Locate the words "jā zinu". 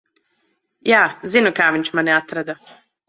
0.91-1.51